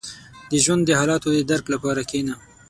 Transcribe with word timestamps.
•د 0.51 0.53
ژوند 0.63 0.81
د 0.85 0.91
حالاتو 0.99 1.29
د 1.35 1.39
درک 1.49 1.65
لپاره 1.73 2.01
کښېنه. 2.09 2.35